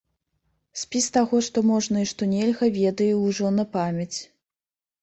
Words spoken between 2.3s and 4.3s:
нельга, ведае ўжо на памяць.